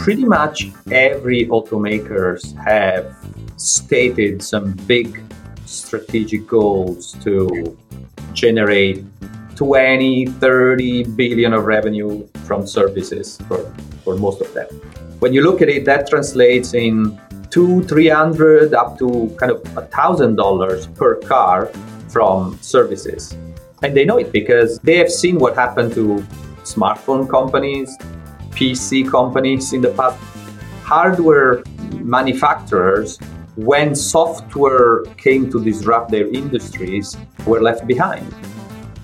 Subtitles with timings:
[0.00, 3.14] pretty much every automakers have
[3.58, 5.22] stated some big
[5.66, 7.76] strategic goals to
[8.32, 9.04] generate
[9.56, 13.58] 20, 30 billion of revenue from services for,
[14.02, 14.68] for most of them.
[15.18, 17.20] When you look at it, that translates in
[17.50, 21.66] two, three hundred up to kind of a thousand dollars per car
[22.08, 23.36] from services.
[23.82, 26.24] And they know it because they have seen what happened to
[26.64, 27.94] smartphone companies,
[28.50, 30.18] PC companies in the past.
[30.82, 31.62] Hardware
[31.94, 33.18] manufacturers,
[33.56, 37.16] when software came to disrupt their industries,
[37.46, 38.26] were left behind.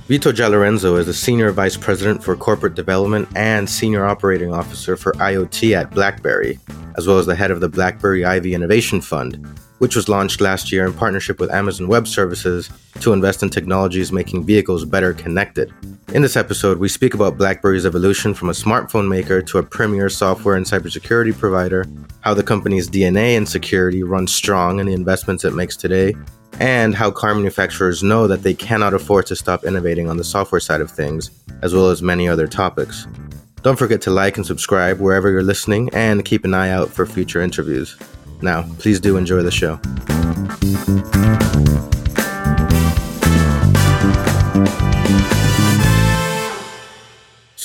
[0.09, 5.13] Vito Giallorenzo is a Senior Vice President for Corporate Development and Senior Operating Officer for
[5.15, 6.61] IoT at BlackBerry,
[6.97, 9.45] as well as the head of the BlackBerry Ivy Innovation Fund,
[9.79, 14.13] which was launched last year in partnership with Amazon Web Services to invest in technologies
[14.13, 15.73] making vehicles better connected.
[16.15, 20.09] In this episode, we speak about BlackBerry's evolution from a smartphone maker to a premier
[20.09, 21.85] software and cybersecurity provider,
[22.21, 26.15] how the company's DNA and security runs strong in the investments it makes today,
[26.59, 30.61] and how car manufacturers know that they cannot afford to stop innovating on the software
[30.61, 31.31] side of things,
[31.63, 33.07] as well as many other topics.
[33.63, 37.05] Don't forget to like and subscribe wherever you're listening and keep an eye out for
[37.05, 37.97] future interviews.
[38.43, 39.81] Now, please do enjoy the show.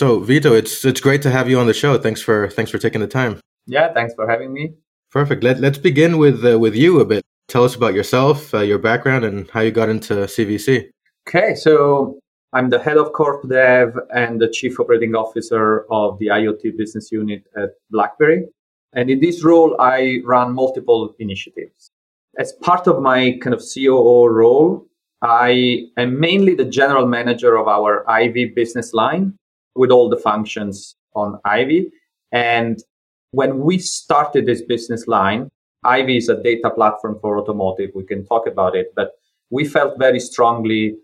[0.02, 1.97] So, Vito, it's it's great to have you on the show.
[1.97, 3.39] Thanks for thanks for taking the time.
[3.67, 4.73] Yeah, thanks for having me.
[5.11, 5.44] Perfect.
[5.44, 7.23] Let, let's begin with uh, with you a bit.
[7.47, 10.89] Tell us about yourself, uh, your background, and how you got into CVC.
[11.28, 12.17] Okay, so
[12.53, 17.11] I'm the head of Corp Dev and the chief operating officer of the IoT business
[17.11, 18.47] unit at BlackBerry.
[18.94, 21.92] And in this role, I run multiple initiatives.
[22.38, 24.86] As part of my kind of COO role,
[25.22, 29.38] I am mainly the general manager of our Ivy business line
[29.75, 31.92] with all the functions on Ivy.
[32.31, 32.84] And
[33.31, 35.50] when we started this business line,
[35.84, 37.92] Ivy is a data platform for automotive.
[37.95, 39.12] We can talk about it, but
[39.50, 40.97] we felt very strongly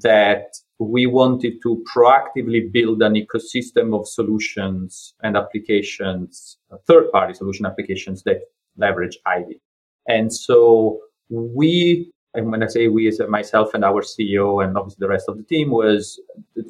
[0.00, 0.54] that
[0.90, 7.66] we wanted to proactively build an ecosystem of solutions and applications, uh, third party solution
[7.66, 8.40] applications that
[8.76, 9.60] leverage Ivy.
[10.08, 10.98] And so
[11.28, 15.28] we, and when I say we as myself and our CEO and obviously the rest
[15.28, 16.20] of the team was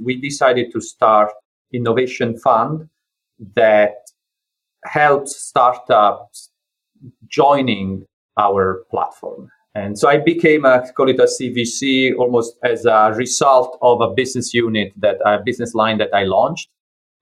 [0.03, 1.31] we decided to start
[1.72, 2.89] innovation fund
[3.55, 3.95] that
[4.84, 6.51] helps startups
[7.28, 8.05] joining
[8.39, 9.49] our platform.
[9.75, 14.12] And so I became a call it a CVC almost as a result of a
[14.12, 16.69] business unit that a business line that I launched.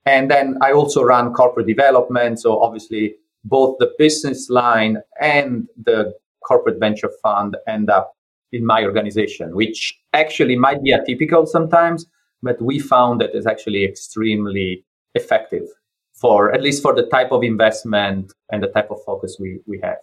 [0.05, 2.41] And then I also run corporate development.
[2.41, 6.13] So obviously both the business line and the
[6.47, 8.17] corporate venture fund end up
[8.53, 12.07] in my organization, which actually might be atypical sometimes,
[12.43, 14.85] but we found that it's actually extremely
[15.15, 15.67] effective
[16.15, 19.81] for at least for the type of investment and the type of focus we, we
[19.83, 19.99] have.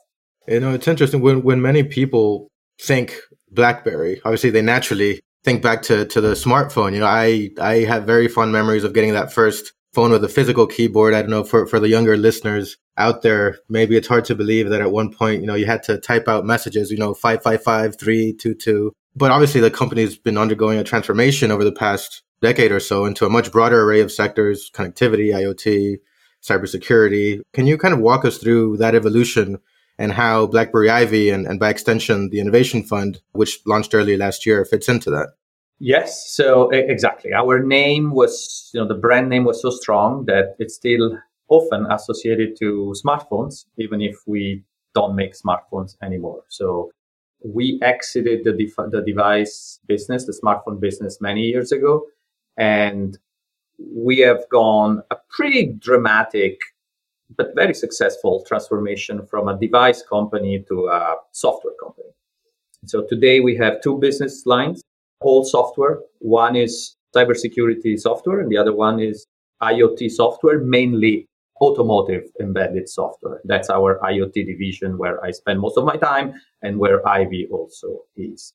[0.48, 2.50] You know, it's interesting when when many people
[2.82, 3.20] think
[3.52, 6.94] BlackBerry, obviously they naturally think back to to the smartphone.
[6.94, 10.30] You know, I I have very fond memories of getting that first phone with a
[10.30, 11.14] physical keyboard.
[11.14, 14.70] I don't know for for the younger listeners out there, maybe it's hard to believe
[14.70, 17.44] that at one point, you know, you had to type out messages, you know, five
[17.44, 18.92] five five three two two.
[19.16, 23.26] But obviously, the company's been undergoing a transformation over the past decade or so into
[23.26, 25.98] a much broader array of sectors: connectivity, IoT,
[26.44, 27.42] cybersecurity.
[27.54, 29.60] Can you kind of walk us through that evolution?
[29.98, 34.46] And how BlackBerry Ivy and, and by extension the Innovation Fund, which launched early last
[34.46, 35.30] year, fits into that.
[35.80, 37.34] Yes, so exactly.
[37.34, 41.18] Our name was, you know, the brand name was so strong that it's still
[41.50, 44.64] often associated to smartphones, even if we
[44.96, 46.44] don't make smartphones anymore.
[46.50, 46.92] So
[47.44, 52.06] we exited the, def- the device business, the smartphone business many years ago.
[52.58, 53.18] And
[53.78, 56.58] we have gone a pretty dramatic
[57.36, 62.10] but very successful transformation from a device company to a software company.
[62.86, 64.82] So today we have two business lines,
[65.22, 66.00] all software.
[66.20, 69.26] One is cybersecurity software and the other one is
[69.62, 71.28] IoT software, mainly
[71.62, 73.42] automotive embedded software.
[73.44, 78.04] That's our IoT division where I spend most of my time and where Ivy also
[78.16, 78.54] is.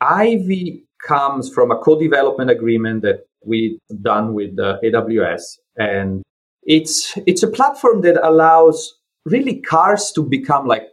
[0.00, 6.22] Ivy comes from a co-development agreement that we done with uh, AWS and
[6.68, 8.94] it's it's a platform that allows
[9.24, 10.86] really cars to become like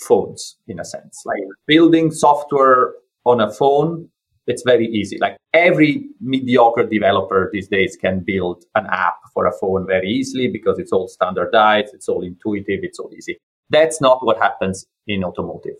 [0.00, 1.20] phones in a sense.
[1.26, 2.94] Like building software
[3.26, 4.08] on a phone
[4.46, 5.16] it's very easy.
[5.20, 10.48] Like every mediocre developer these days can build an app for a phone very easily
[10.48, 13.36] because it's all standardized it's all intuitive it's all easy.
[13.68, 15.76] That's not what happens in automotive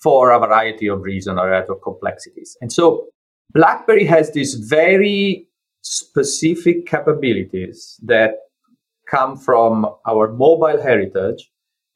[0.00, 2.56] for a variety of reasons or other complexities.
[2.60, 3.06] And so
[3.52, 5.48] blackberry has these very
[5.82, 8.34] specific capabilities that
[9.10, 11.50] come from our mobile heritage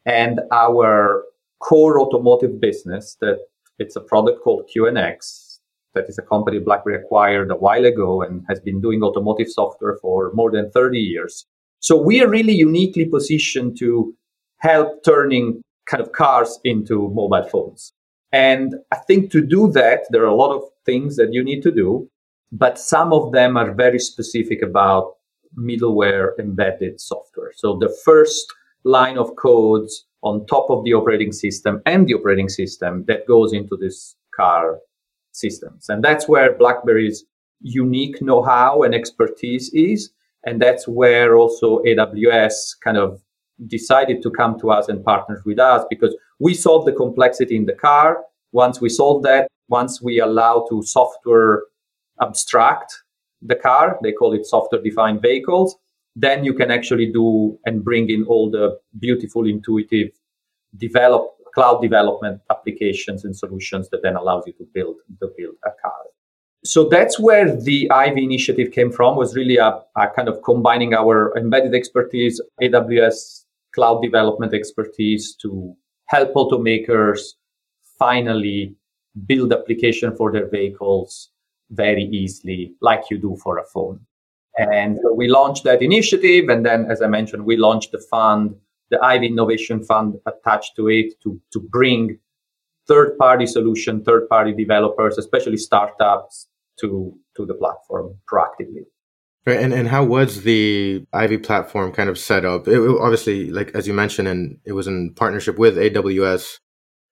[0.06, 1.25] and our
[1.61, 3.38] core automotive business that
[3.79, 5.53] it's a product called QNX
[5.94, 9.99] that is a company BlackBerry acquired a while ago and has been doing automotive software
[10.00, 11.47] for more than 30 years.
[11.81, 14.15] So we are really uniquely positioned to
[14.58, 17.93] help turning kind of cars into mobile phones.
[18.32, 21.62] And I think to do that, there are a lot of things that you need
[21.62, 22.08] to do,
[22.50, 25.15] but some of them are very specific about
[25.58, 27.52] middleware embedded software.
[27.54, 28.46] So the first
[28.84, 33.52] line of codes on top of the operating system and the operating system that goes
[33.52, 34.78] into this car
[35.32, 35.88] systems.
[35.88, 37.25] And that's where BlackBerry's
[37.60, 40.10] unique know-how and expertise is.
[40.44, 43.22] And that's where also AWS kind of
[43.66, 47.66] decided to come to us and partner with us because we solve the complexity in
[47.66, 48.25] the car.
[48.52, 51.62] Once we solve that, once we allow to software
[52.20, 52.93] abstract
[53.44, 55.77] the car, they call it software defined vehicles,
[56.15, 60.11] then you can actually do and bring in all the beautiful, intuitive,
[60.77, 65.71] develop cloud development applications and solutions that then allows you to build to build a
[65.83, 65.93] car.
[66.65, 69.17] So that's where the Ivy initiative came from.
[69.17, 73.44] Was really a, a kind of combining our embedded expertise, AWS
[73.75, 75.75] cloud development expertise to
[76.06, 77.21] help automakers
[77.99, 78.77] finally
[79.27, 81.31] build application for their vehicles
[81.72, 84.00] very easily, like you do for a phone.
[84.56, 86.48] And we launched that initiative.
[86.48, 88.54] And then, as I mentioned, we launched the fund,
[88.90, 92.19] the Ivy Innovation Fund attached to it to, to bring
[92.86, 96.48] third party solution, third party developers, especially startups
[96.80, 98.84] to, to the platform proactively.
[99.44, 102.69] Right, and and how was the Ivy platform kind of set up?
[102.69, 106.60] It, it, obviously, like as you mentioned, and it was in partnership with AWS.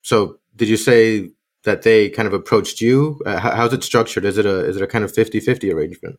[0.03, 1.31] So, did you say
[1.65, 3.21] that they kind of approached you?
[3.27, 4.25] Uh, how, how's it structured?
[4.25, 6.19] Is it a is it a kind of 50-50 arrangement?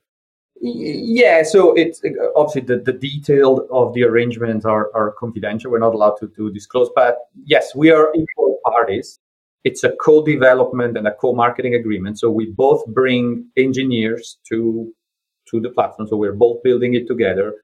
[0.63, 2.03] Yeah, so it's
[2.35, 5.71] obviously the, the detail of the arrangements are, are confidential.
[5.71, 9.19] We're not allowed to, to disclose, but yes, we are equal parties.
[9.63, 12.19] It's a co-development and a co-marketing agreement.
[12.19, 14.93] So we both bring engineers to
[15.49, 16.07] to the platform.
[16.07, 17.55] So we're both building it together.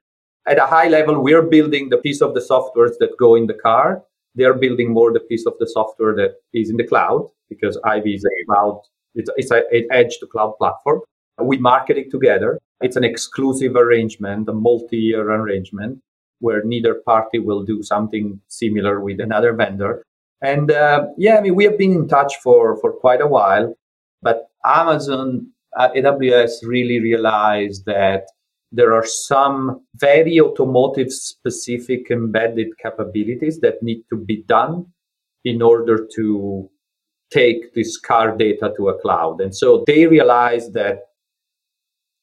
[0.47, 3.53] At a high level, we're building the piece of the softwares that go in the
[3.53, 4.03] car.
[4.33, 8.15] They're building more the piece of the software that is in the cloud because Ivy
[8.15, 8.81] is a cloud,
[9.15, 11.01] it's, it's an edge to cloud platform.
[11.41, 12.59] We market it together.
[12.81, 15.99] It's an exclusive arrangement, a multi-year arrangement
[16.39, 20.03] where neither party will do something similar with another vendor.
[20.41, 23.73] And uh, yeah, I mean, we have been in touch for, for quite a while,
[24.21, 28.25] but Amazon uh, AWS really realized that
[28.71, 34.85] there are some very automotive specific embedded capabilities that need to be done
[35.45, 36.69] in order to
[37.31, 39.41] take this car data to a cloud.
[39.41, 40.99] And so they realized that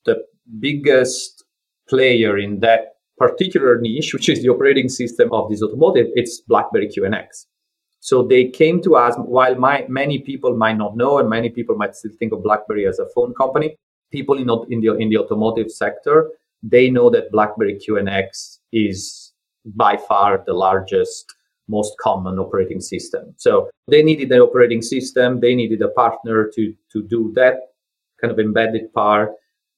[0.04, 0.24] the
[0.58, 1.44] biggest
[1.88, 6.88] player in that particular niche, which is the operating system of this automotive, it's BlackBerry
[6.88, 7.46] QNX.
[8.00, 11.74] So they came to us while my, many people might not know, and many people
[11.74, 13.76] might still think of BlackBerry as a phone company.
[14.12, 16.30] People in, in the in the automotive sector,
[16.62, 19.32] they know that BlackBerry QNX is
[19.64, 21.34] by far the largest,
[21.68, 23.34] most common operating system.
[23.36, 25.40] So they needed an operating system.
[25.40, 27.54] They needed a partner to to do that
[28.20, 29.32] kind of embedded part,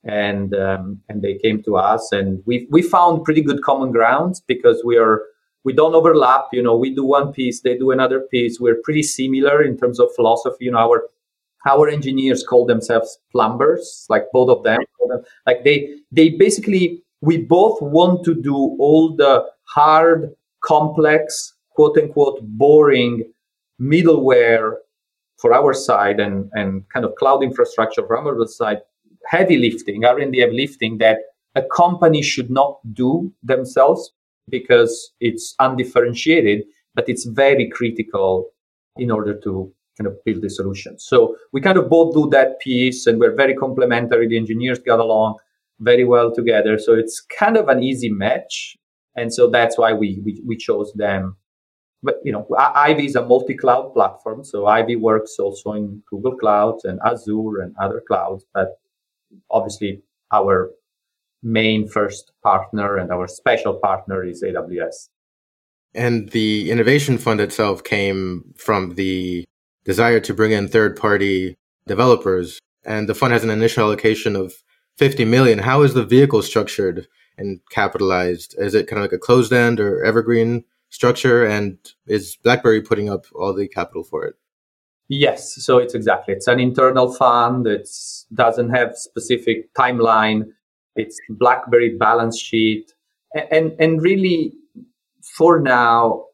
[0.05, 4.41] and um, and they came to us, and we we found pretty good common grounds
[4.41, 5.23] because we are
[5.65, 6.47] we don't overlap.
[6.53, 8.61] You know, we do one piece, they do another piece.
[8.61, 10.67] We're pretty similar in terms of philosophy.
[10.67, 11.09] You know, our
[11.67, 14.81] our engineers call themselves plumbers, like both of them.
[15.47, 22.41] Like they they basically we both want to do all the hard, complex, quote unquote,
[22.43, 23.31] boring
[23.81, 24.73] middleware
[25.39, 28.79] for our side and, and kind of cloud infrastructure for our side,
[29.27, 31.19] heavy lifting, R&D heavy lifting that
[31.55, 34.13] a company should not do themselves
[34.49, 36.65] because it's undifferentiated,
[36.95, 38.51] but it's very critical
[38.97, 40.99] in order to kind of build the solution.
[40.99, 44.29] So we kind of both do that piece and we're very complementary.
[44.29, 45.37] The engineers got along
[45.81, 46.79] very well together.
[46.79, 48.77] So it's kind of an easy match.
[49.17, 51.37] And so that's why we, we, we chose them.
[52.03, 54.45] But, you know, Ivy is a multi-cloud platform.
[54.45, 58.45] So Ivy works also in Google Clouds and Azure and other clouds.
[58.55, 58.79] But
[59.51, 60.71] obviously our
[61.43, 65.09] main first partner and our special partner is AWS.
[65.95, 69.45] And the innovation fund itself came from the
[69.85, 71.55] desire to bring in third party
[71.87, 72.59] developers.
[72.85, 74.55] And the fund has an initial allocation of
[74.99, 75.59] 50 million.
[75.61, 77.07] How is the vehicle structured
[77.39, 78.55] and capitalized?
[78.59, 81.45] Is it kind of like a closed end or evergreen structure?
[81.45, 84.35] And is BlackBerry putting up all the capital for it?
[85.09, 87.67] Yes, so it's exactly it's an internal fund.
[87.67, 87.89] It
[88.35, 90.47] doesn't have specific timeline.
[90.97, 92.93] It's BlackBerry balance sheet.
[93.53, 94.53] And, and really,
[95.37, 96.25] for now,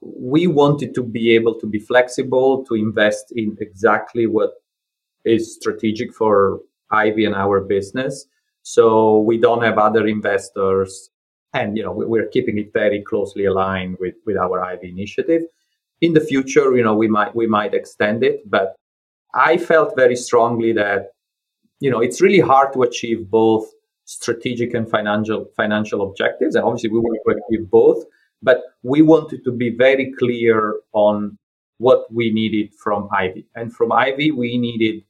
[0.00, 4.50] we wanted to be able to be flexible, to invest in exactly what
[5.24, 8.26] is strategic for Ivy and our business.
[8.62, 11.09] So we don't have other investors.
[11.52, 15.42] And, you know, we're keeping it very closely aligned with, with our Ivy initiative.
[16.00, 18.76] In the future, you know, we might, we might extend it, but
[19.34, 21.08] I felt very strongly that,
[21.80, 23.68] you know, it's really hard to achieve both
[24.04, 26.54] strategic and financial, financial objectives.
[26.54, 28.04] And obviously we want to achieve both,
[28.42, 31.36] but we wanted to be very clear on
[31.78, 33.46] what we needed from Ivy.
[33.54, 35.02] And from Ivy, we needed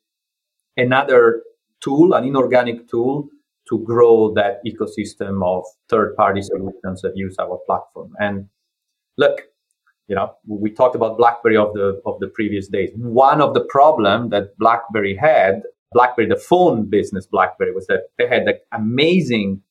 [0.76, 1.42] another
[1.80, 3.28] tool, an inorganic tool
[3.70, 8.12] to grow that ecosystem of third party solutions that use our platform.
[8.18, 8.48] And
[9.16, 9.42] look,
[10.08, 12.90] you know, we talked about BlackBerry of the of the previous days.
[12.96, 15.62] One of the problem that BlackBerry had,
[15.92, 19.62] BlackBerry, the phone business BlackBerry, was that they had like amazing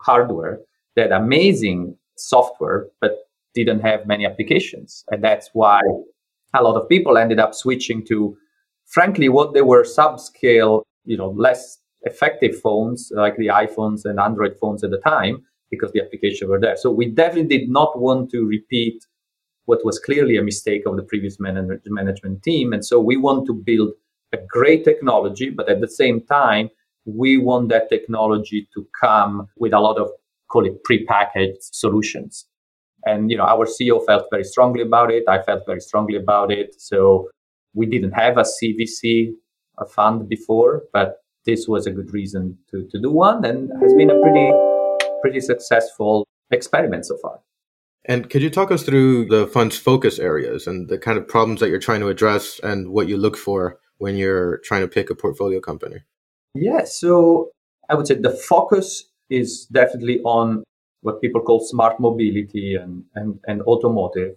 [0.00, 0.60] hardware,
[0.96, 5.04] they had amazing software, but didn't have many applications.
[5.10, 5.80] And that's why
[6.54, 8.36] a lot of people ended up switching to
[8.86, 14.56] frankly, what they were subscale, you know, less effective phones like the iPhones and Android
[14.60, 16.76] phones at the time because the applications were there.
[16.76, 19.04] So we definitely did not want to repeat
[19.66, 22.72] what was clearly a mistake of the previous man- management team.
[22.72, 23.92] And so we want to build
[24.32, 26.68] a great technology, but at the same time,
[27.06, 30.08] we want that technology to come with a lot of
[30.50, 32.46] call it prepackaged solutions.
[33.06, 35.24] And you know, our CEO felt very strongly about it.
[35.28, 36.80] I felt very strongly about it.
[36.80, 37.28] So
[37.74, 39.32] we didn't have a CVC
[39.90, 41.16] fund before, but
[41.46, 44.50] this was a good reason to, to do one and has been a pretty
[45.20, 47.40] pretty successful experiment so far.
[48.06, 51.60] And could you talk us through the fund's focus areas and the kind of problems
[51.60, 55.08] that you're trying to address and what you look for when you're trying to pick
[55.08, 56.00] a portfolio company?
[56.54, 57.50] Yeah, so
[57.88, 60.64] I would say the focus is definitely on
[61.00, 64.36] what people call smart mobility and, and, and automotive.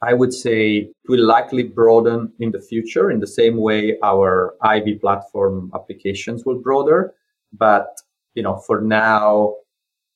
[0.00, 4.54] I would say it will likely broaden in the future in the same way our
[4.62, 7.10] Ivy platform applications will broaden.
[7.52, 7.88] But,
[8.34, 9.56] you know, for now,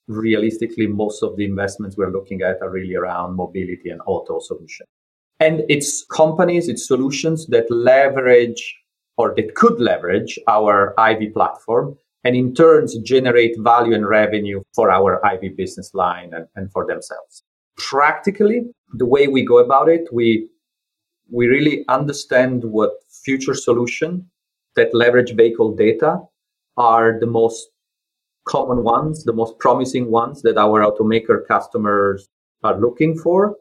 [0.06, 4.86] realistically, most of the investments we're looking at are really around mobility and auto solution.
[5.40, 8.76] And it's companies, it's solutions that leverage
[9.16, 14.92] or that could leverage our Ivy platform and in turns generate value and revenue for
[14.92, 17.42] our Ivy business line and, and for themselves
[17.90, 18.60] practically
[18.94, 20.48] the way we go about it we
[21.30, 22.90] we really understand what
[23.24, 24.26] future solution
[24.76, 26.18] that leverage vehicle data
[26.76, 27.68] are the most
[28.44, 32.28] common ones the most promising ones that our automaker customers
[32.62, 33.56] are looking for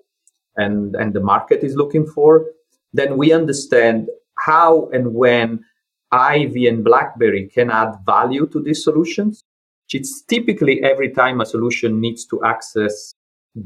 [0.57, 2.45] and and the market is looking for.
[2.93, 4.09] Then we understand
[4.45, 5.63] how and when
[6.11, 9.45] ivy and blackberry can add value to these solutions
[9.93, 13.13] it's typically every time a solution needs to access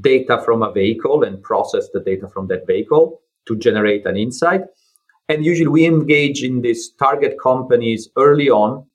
[0.01, 4.61] data from a vehicle and process the data from that vehicle to generate an insight.
[5.29, 8.85] And usually we engage in these target companies early on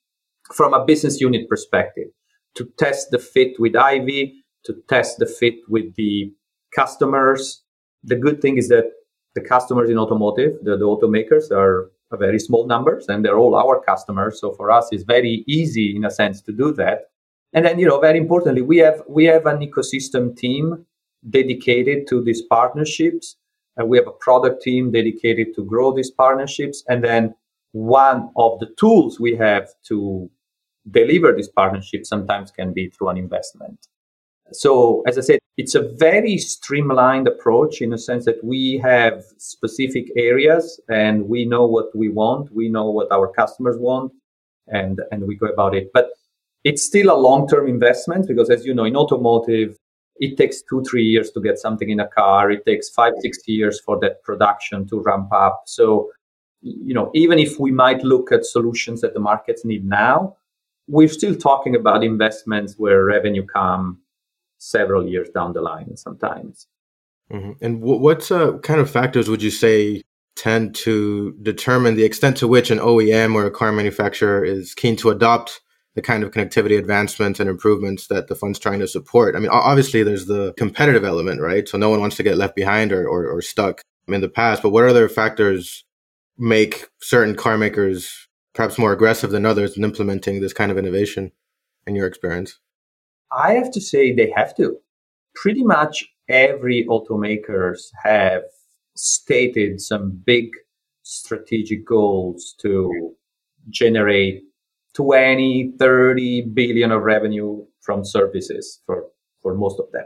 [0.53, 2.09] from a business unit perspective
[2.57, 6.33] to test the fit with Ivy, to test the fit with the
[6.75, 7.63] customers.
[8.05, 8.91] The good thing is that
[9.35, 13.55] the customers in automotive, the, the automakers are a very small numbers and they're all
[13.55, 14.41] our customers.
[14.41, 17.11] So for us, it's very easy in a sense to do that.
[17.53, 20.87] And then, you know, very importantly, we have we have an ecosystem team
[21.29, 23.37] dedicated to these partnerships.
[23.77, 26.85] And we have a product team dedicated to grow these partnerships.
[26.89, 27.35] And then
[27.73, 30.31] one of the tools we have to
[30.91, 33.87] deliver these partnerships sometimes can be through an investment.
[34.53, 39.23] So, as I said, it's a very streamlined approach in the sense that we have
[39.37, 42.53] specific areas and we know what we want.
[42.53, 44.13] We know what our customers want
[44.69, 45.91] and, and we go about it.
[45.93, 46.11] But
[46.65, 49.77] it's still a long-term investment because as you know, in automotive,
[50.17, 52.51] it takes two, three years to get something in a car.
[52.51, 55.63] It takes five, six years for that production to ramp up.
[55.67, 56.11] So,
[56.61, 60.37] you know, even if we might look at solutions that the markets need now,
[60.89, 64.01] we're still talking about investments where revenue come
[64.59, 66.67] several years down the line sometimes.
[67.33, 67.53] Mm-hmm.
[67.65, 70.03] And w- what uh, kind of factors would you say
[70.37, 74.97] tend to determine the extent to which an OEM or a car manufacturer is keen
[74.97, 75.61] to adopt
[75.95, 79.35] the kind of connectivity advancements and improvements that the fund's trying to support.
[79.35, 81.69] I mean, obviously there's the competitive element, right?
[81.69, 84.63] So no one wants to get left behind or, or, or stuck in the past,
[84.63, 85.85] but what other factors
[86.39, 91.33] make certain car makers perhaps more aggressive than others in implementing this kind of innovation
[91.87, 92.59] in your experience?
[93.33, 94.77] I have to say they have to.
[95.35, 98.43] Pretty much every automakers have
[98.97, 100.51] stated some big
[101.03, 103.15] strategic goals to
[103.69, 104.43] generate
[104.95, 109.05] 20, 30 billion of revenue from services for,
[109.43, 110.05] for most of them.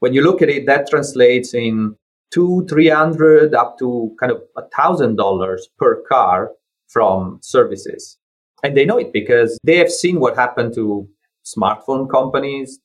[0.00, 1.96] When you look at it, that translates in
[2.32, 6.50] two, three hundred up to kind of a thousand dollars per car
[6.88, 8.18] from services.
[8.64, 11.08] And they know it because they have seen what happened to
[11.44, 12.78] smartphone companies,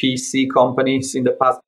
[0.00, 1.60] PC companies in the past.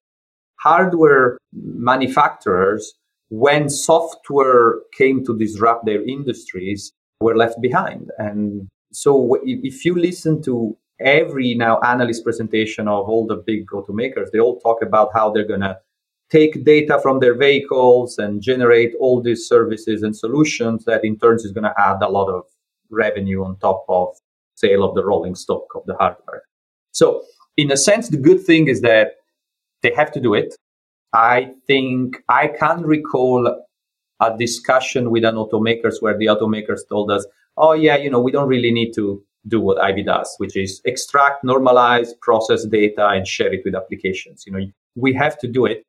[0.61, 2.95] Hardware manufacturers,
[3.29, 8.11] when software came to disrupt their industries, were left behind.
[8.19, 14.31] And so if you listen to every now analyst presentation of all the big automakers,
[14.33, 15.79] they all talk about how they're going to
[16.31, 21.37] take data from their vehicles and generate all these services and solutions that in turn
[21.37, 22.45] is going to add a lot of
[22.89, 24.17] revenue on top of
[24.55, 26.45] sale of the rolling stock of the hardware.
[26.93, 27.23] So
[27.59, 29.17] in a sense, the good thing is that
[29.83, 30.55] they have to do it.
[31.13, 33.63] I think I can recall
[34.21, 37.27] a discussion with an automakers where the automakers told us,
[37.57, 40.81] oh yeah, you know, we don't really need to do what Ivy does, which is
[40.85, 44.45] extract, normalize, process data and share it with applications.
[44.47, 45.85] You know, we have to do it.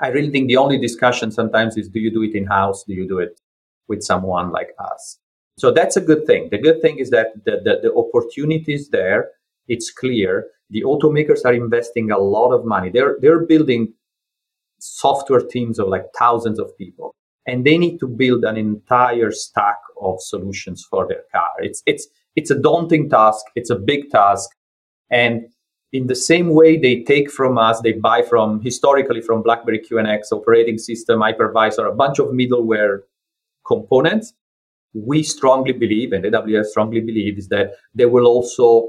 [0.00, 2.84] I really think the only discussion sometimes is do you do it in house?
[2.84, 3.40] Do you do it
[3.88, 5.18] with someone like us?
[5.58, 6.48] So that's a good thing.
[6.50, 9.30] The good thing is that the, the, the opportunity is there.
[9.68, 10.46] It's clear.
[10.70, 12.90] The automakers are investing a lot of money.
[12.90, 13.92] They're, they're building
[14.80, 17.14] software teams of like thousands of people
[17.46, 21.50] and they need to build an entire stack of solutions for their car.
[21.58, 22.06] It's, it's,
[22.36, 23.44] it's a daunting task.
[23.54, 24.50] It's a big task.
[25.10, 25.46] And
[25.92, 30.32] in the same way they take from us, they buy from historically from BlackBerry QNX
[30.32, 33.00] operating system, hypervisor, a bunch of middleware
[33.66, 34.32] components.
[34.94, 38.88] We strongly believe, and AWS strongly believes, that they will also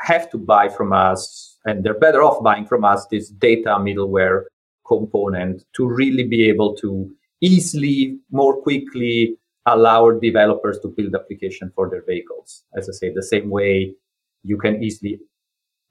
[0.00, 4.44] have to buy from us, and they're better off buying from us this data middleware
[4.86, 11.90] component to really be able to easily, more quickly allow developers to build application for
[11.90, 12.64] their vehicles.
[12.76, 13.94] As I say, the same way
[14.42, 15.20] you can easily,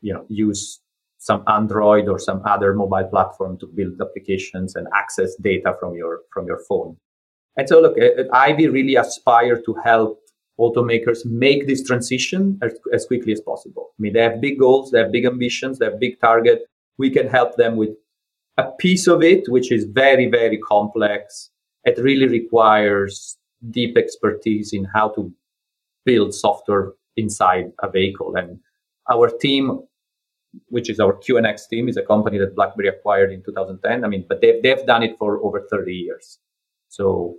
[0.01, 0.82] you know, use
[1.20, 6.22] some Android or some other mobile platform to build applications and access data from your
[6.33, 6.98] from your phone.
[7.57, 10.20] And so, look, uh, uh, Ivy really aspire to help
[10.60, 13.90] automakers make this transition as, as quickly as possible.
[13.92, 16.64] I mean, they have big goals, they have big ambitions, they have big target.
[16.98, 17.90] We can help them with
[18.57, 21.50] a piece of it, which is very, very complex.
[21.83, 23.37] It really requires
[23.72, 25.31] deep expertise in how to
[26.05, 28.35] build software inside a vehicle.
[28.35, 28.59] And
[29.11, 29.81] our team,
[30.70, 34.03] which is our QNX team, is a company that BlackBerry acquired in 2010.
[34.03, 36.39] I mean, but they've, they've done it for over 30 years.
[36.89, 37.37] So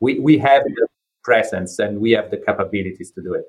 [0.00, 0.88] we, we have the
[1.22, 3.44] presence and we have the capabilities to do it.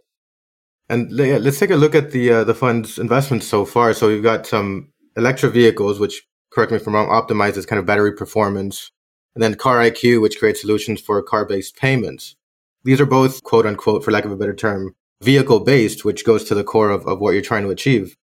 [0.87, 3.91] And let's take a look at the uh, the fund's investments so far.
[3.93, 7.85] So we've got some electric vehicles, which correct me if I'm wrong, optimizes kind of
[7.85, 8.91] battery performance.
[9.35, 12.35] And then Car IQ, which creates solutions for car based payments.
[12.83, 16.43] These are both, quote unquote, for lack of a better term, vehicle based, which goes
[16.45, 18.15] to the core of, of what you're trying to achieve.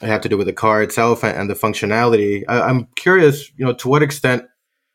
[0.00, 2.44] It have to do with the car itself and, the functionality.
[2.48, 4.44] I, I'm curious, you know, to what extent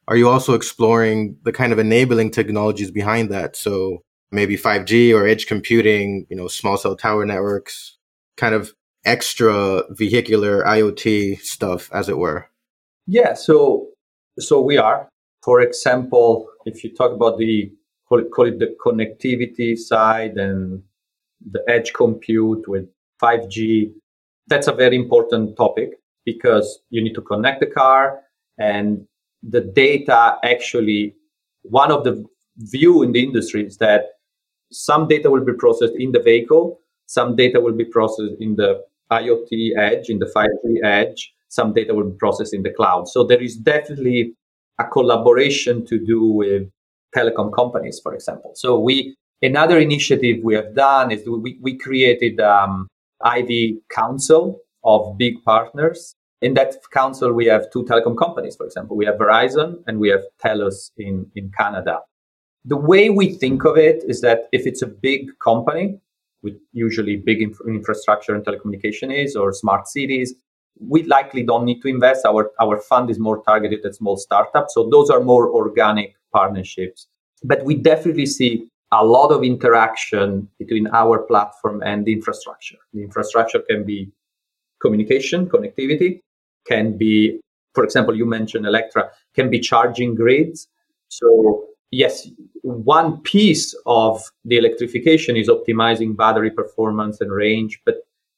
[0.08, 3.56] are you also exploring the kind of enabling technologies behind that?
[3.56, 7.98] So maybe 5G or edge computing, you know, small cell tower networks,
[8.38, 8.74] kind of
[9.06, 12.50] extra vehicular IoT stuff, as it were.
[13.12, 13.88] Yeah, so
[14.39, 15.10] so we are.
[15.41, 17.72] For example, if you talk about the
[18.08, 20.84] call it, call it the connectivity side and
[21.52, 22.86] the edge compute with
[23.19, 23.91] 5G,
[24.48, 28.19] that's a very important topic because you need to connect the car
[28.60, 29.08] and
[29.41, 31.15] the data actually
[31.63, 32.24] one of the
[32.58, 34.04] view in the industry is that
[34.72, 38.84] some data will be processed in the vehicle, some data will be processed in the
[39.12, 43.08] IoT edge, in the 5G edge, some data will be processed in the cloud.
[43.08, 44.34] So there is definitely
[44.80, 46.64] a collaboration to do with
[47.16, 48.52] telecom companies, for example.
[48.56, 52.88] So we another initiative we have done is we, we created um,
[53.24, 56.16] Ivy Council of big partners.
[56.42, 58.96] In that council, we have two telecom companies, for example.
[58.96, 62.00] We have Verizon and we have Telus in, in Canada.
[62.64, 66.00] The way we think of it is that if it's a big company,
[66.42, 70.34] with usually big inf- infrastructure and telecommunication is, or smart cities,
[70.80, 72.26] we likely don't need to invest.
[72.26, 74.74] Our, our fund is more targeted at small startups.
[74.74, 77.08] So those are more organic partnerships.
[77.44, 82.78] But we definitely see a lot of interaction between our platform and the infrastructure.
[82.94, 84.12] The infrastructure can be
[84.82, 86.22] communication, connectivity,
[86.68, 87.40] can be,
[87.74, 90.68] for example, you mentioned Electra, can be charging grids.
[91.10, 92.30] So yes,
[92.62, 97.96] one piece of the electrification is optimizing battery performance and range, but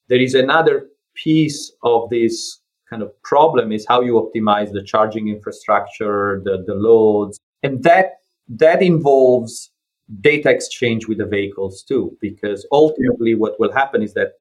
[0.09, 5.29] there is another piece of this kind of problem is how you optimize the charging
[5.29, 7.39] infrastructure, the, the loads.
[7.63, 8.17] And that
[8.49, 9.71] that involves
[10.19, 14.33] data exchange with the vehicles too, because ultimately what will happen is that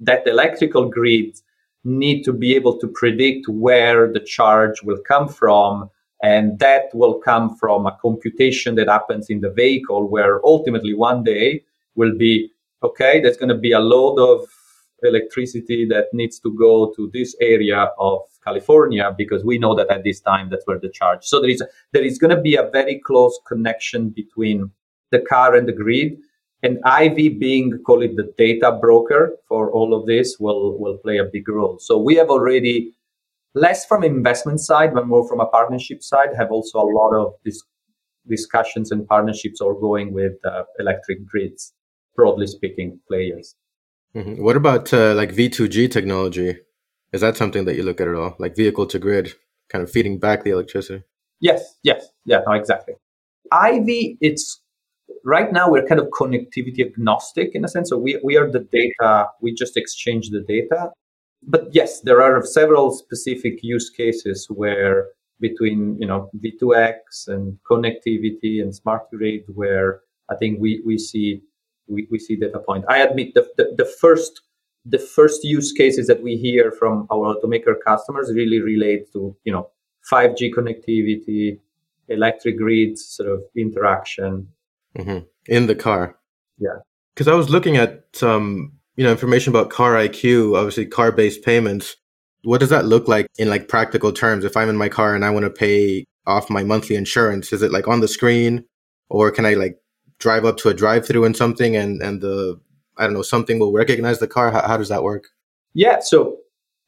[0.00, 1.36] that electrical grid
[1.84, 5.90] need to be able to predict where the charge will come from.
[6.22, 11.22] And that will come from a computation that happens in the vehicle where ultimately one
[11.22, 11.62] day
[11.94, 12.50] will be,
[12.82, 14.48] okay, there's going to be a load of
[15.02, 20.04] electricity that needs to go to this area of California because we know that at
[20.04, 21.24] this time that's where the charge.
[21.24, 24.70] So there is there is going to be a very close connection between
[25.10, 26.18] the car and the grid.
[26.62, 31.18] And IVY being call it the data broker for all of this will will play
[31.18, 31.78] a big role.
[31.78, 32.94] So we have already
[33.54, 37.34] less from investment side, but more from a partnership side, have also a lot of
[38.28, 41.72] discussions and partnerships are going with uh, electric grids,
[42.16, 43.54] broadly speaking, players.
[44.14, 44.42] Mm-hmm.
[44.42, 46.56] What about uh, like V2G technology?
[47.12, 48.36] Is that something that you look at at all?
[48.38, 49.32] Like vehicle to grid,
[49.68, 51.04] kind of feeding back the electricity?
[51.40, 52.94] Yes, yes, yeah, no, exactly.
[53.52, 54.60] IVY, it's
[55.24, 57.90] right now we're kind of connectivity agnostic in a sense.
[57.90, 60.90] So we, we are the data, we just exchange the data.
[61.42, 65.06] But yes, there are several specific use cases where
[65.40, 71.42] between, you know, V2X and connectivity and smart grid, where I think we, we see
[71.88, 72.84] we, we see data point.
[72.88, 74.42] I admit the, the, the first
[74.84, 79.52] the first use cases that we hear from our automaker customers really relate to you
[79.52, 79.68] know
[80.10, 81.58] 5G connectivity,
[82.08, 84.48] electric grids sort of interaction
[84.96, 85.18] mm-hmm.
[85.46, 86.16] in the car.
[86.58, 86.78] Yeah,
[87.14, 91.42] because I was looking at some you know information about car IQ, obviously car based
[91.42, 91.96] payments.
[92.44, 94.44] What does that look like in like practical terms?
[94.44, 97.62] If I'm in my car and I want to pay off my monthly insurance, is
[97.62, 98.64] it like on the screen,
[99.10, 99.78] or can I like
[100.18, 102.60] drive up to a drive through and something and and the
[102.96, 104.50] I don't know something will recognize the car?
[104.50, 105.28] How, how does that work?
[105.74, 106.38] Yeah, so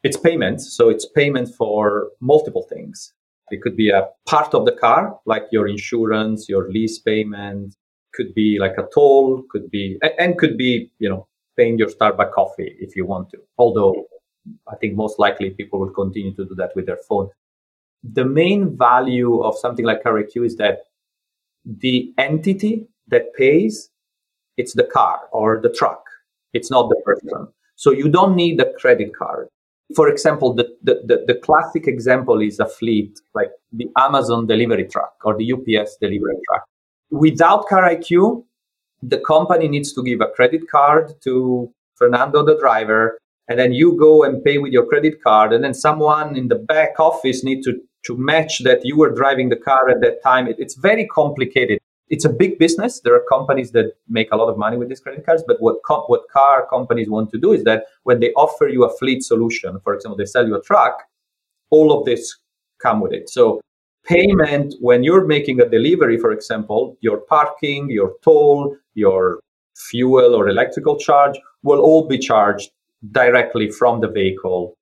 [0.03, 0.61] it's payment.
[0.61, 3.13] So it's payment for multiple things.
[3.51, 7.77] It could be a part of the car, like your insurance, your lease payment.
[8.15, 9.45] Could be like a toll.
[9.51, 13.39] Could be and could be you know paying your Starbucks coffee if you want to.
[13.59, 14.07] Although
[14.69, 17.29] I think most likely people will continue to do that with their phone.
[18.03, 20.79] The main value of something like CarIQ is that
[21.65, 23.91] the entity that pays,
[24.57, 26.03] it's the car or the truck.
[26.53, 27.49] It's not the person.
[27.77, 29.49] So you don't need a credit card.
[29.97, 34.85] For example, the, the, the, the classic example is a fleet like the Amazon delivery
[34.85, 36.65] truck or the UPS delivery truck.
[37.11, 38.45] Without CarIQ,
[39.03, 43.19] the company needs to give a credit card to Fernando, the driver,
[43.49, 46.55] and then you go and pay with your credit card, and then someone in the
[46.55, 50.47] back office need to to match that you were driving the car at that time.
[50.47, 51.79] It, it's very complicated
[52.11, 53.01] it's a big business.
[53.01, 55.45] There are companies that make a lot of money with these credit cards.
[55.47, 55.77] But what
[56.09, 59.79] what car companies want to do is that when they offer you a fleet solution,
[59.85, 61.05] for example, they sell you a truck,
[61.71, 62.37] all of this
[62.83, 63.31] come with it.
[63.31, 63.61] So
[64.05, 69.41] payment when you're making a delivery, for example, your parking, your toll, your
[69.77, 72.71] fuel or electrical charge will all be charged
[73.13, 74.75] directly from the vehicle.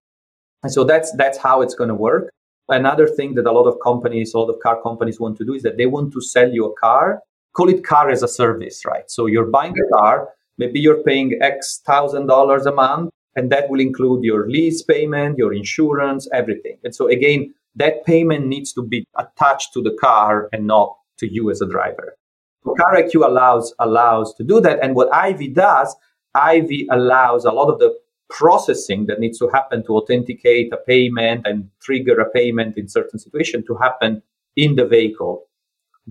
[0.62, 2.30] And so that's that's how it's going to work.
[2.68, 5.54] Another thing that a lot of companies, a lot of car companies want to do
[5.54, 7.20] is that they want to sell you a car,
[7.54, 9.10] call it car as a service, right?
[9.10, 10.28] So you're buying a car,
[10.58, 15.38] maybe you're paying X thousand dollars a month, and that will include your lease payment,
[15.38, 16.76] your insurance, everything.
[16.84, 21.32] And so again, that payment needs to be attached to the car and not to
[21.32, 22.16] you as a driver.
[22.64, 24.80] So CarIQ allows allows to do that.
[24.82, 25.96] And what IVY does,
[26.36, 27.96] IVY allows a lot of the
[28.30, 33.18] processing that needs to happen to authenticate a payment and trigger a payment in certain
[33.18, 34.22] situation to happen
[34.56, 35.44] in the vehicle.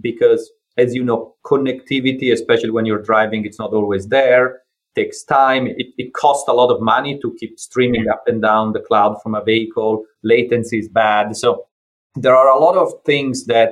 [0.01, 4.61] Because as you know connectivity especially when you're driving it's not always there
[4.97, 5.67] takes time.
[5.67, 8.11] It, it costs a lot of money to keep streaming mm-hmm.
[8.11, 10.03] up and down the cloud from a vehicle.
[10.23, 11.37] Latency is bad.
[11.37, 11.67] So
[12.15, 13.69] there are a lot of things that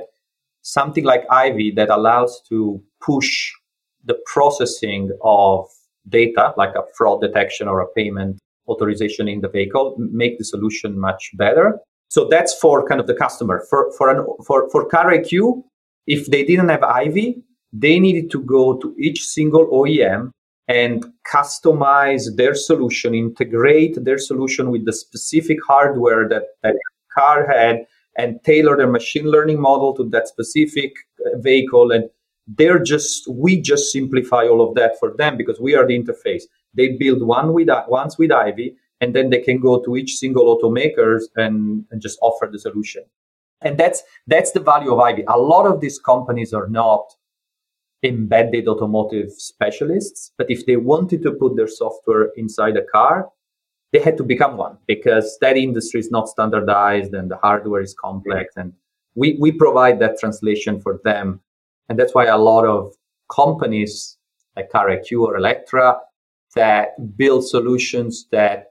[0.62, 3.52] something like IVY that allows to push
[4.04, 5.68] the processing of
[6.10, 11.00] data, like a fraud detection or a payment authorization in the vehicle, make the solution
[11.00, 11.80] much better.
[12.10, 13.66] So that's for kind of the customer.
[13.70, 15.64] For for an for for CarIQ,
[16.08, 17.42] if they didn't have IVY,
[17.74, 20.32] they needed to go to each single OEM
[20.68, 26.76] and customize their solution, integrate their solution with the specific hardware that that
[27.14, 27.86] car had,
[28.18, 30.94] and tailor their machine learning model to that specific
[31.26, 32.10] uh, vehicle and
[32.48, 36.44] they're just we just simplify all of that for them because we are the interface.
[36.74, 40.56] They build one with once with IVY and then they can go to each single
[40.56, 43.04] automakers and, and just offer the solution.
[43.62, 45.24] And that's that's the value of IVY.
[45.28, 47.06] A lot of these companies are not
[48.04, 53.28] embedded automotive specialists but if they wanted to put their software inside a car
[53.96, 57.94] they had to become one because that industry is not standardized and the hardware is
[57.94, 58.54] complex.
[58.58, 58.74] And
[59.16, 61.40] we, we provide that translation for them
[61.90, 62.94] and that's why a lot of
[63.34, 64.18] companies
[64.56, 65.98] like CarIQ or Electra
[66.56, 68.68] that build solutions that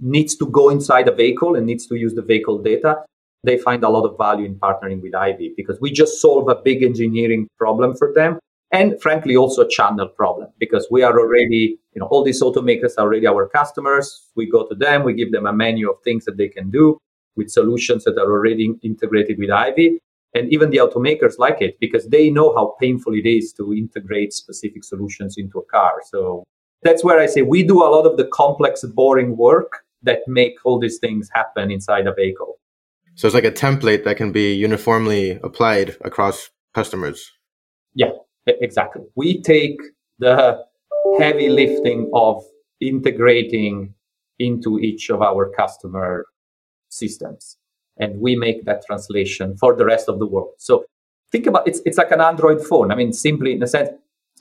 [0.00, 2.98] needs to go inside a vehicle and needs to use the vehicle data,
[3.44, 6.56] they find a lot of value in partnering with Ivy because we just solve a
[6.56, 8.38] big engineering problem for them.
[8.70, 12.92] And frankly, also a channel problem because we are already, you know, all these automakers
[12.98, 14.26] are already our customers.
[14.36, 16.98] We go to them, we give them a menu of things that they can do
[17.36, 20.00] with solutions that are already integrated with Ivy.
[20.34, 24.32] And even the automakers like it because they know how painful it is to integrate
[24.32, 25.94] specific solutions into a car.
[26.10, 26.44] So
[26.82, 30.54] that's where I say we do a lot of the complex, boring work that make
[30.64, 32.58] all these things happen inside a vehicle.
[33.14, 37.32] So it's like a template that can be uniformly applied across customers.
[37.94, 38.12] Yeah,
[38.46, 39.02] exactly.
[39.16, 39.80] We take
[40.18, 40.62] the
[41.18, 42.44] heavy lifting of
[42.80, 43.94] integrating
[44.38, 46.26] into each of our customer
[46.90, 47.56] systems
[47.98, 50.52] and we make that translation for the rest of the world.
[50.58, 50.84] So
[51.32, 52.90] think about it's it's like an Android phone.
[52.90, 53.90] I mean, simply in a sense,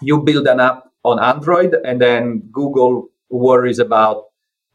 [0.01, 4.25] you build an app on Android, and then Google worries about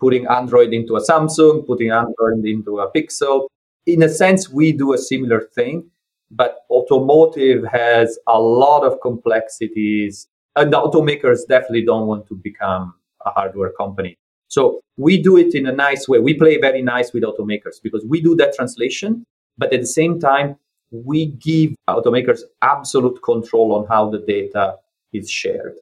[0.00, 3.48] putting Android into a Samsung, putting Android into a Pixel.
[3.86, 5.90] In a sense, we do a similar thing,
[6.30, 12.94] but automotive has a lot of complexities, and the automakers definitely don't want to become
[13.24, 14.18] a hardware company.
[14.52, 16.18] So we do it in a nice way.
[16.18, 19.24] We play very nice with automakers because we do that translation,
[19.56, 20.56] but at the same time,
[20.90, 24.74] we give automakers absolute control on how the data
[25.14, 25.76] is shared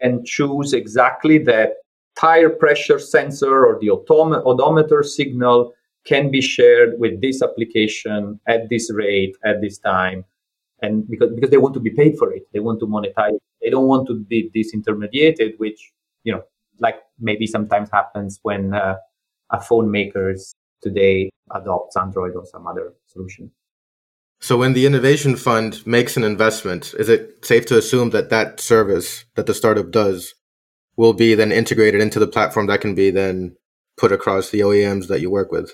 [0.00, 1.72] and choose exactly that
[2.16, 5.72] tire pressure sensor or the odometer signal
[6.04, 10.24] can be shared with this application at this rate at this time
[10.82, 13.70] and because because they want to be paid for it they want to monetize they
[13.70, 15.92] don't want to be disintermediated which
[16.24, 16.42] you know
[16.82, 18.96] like maybe sometimes happens when uh,
[19.50, 23.50] a phone makers today adopts Android or some other solution.
[24.40, 28.58] So when the innovation fund makes an investment, is it safe to assume that that
[28.58, 30.34] service that the startup does
[30.96, 33.56] will be then integrated into the platform that can be then
[33.96, 35.72] put across the OEMs that you work with?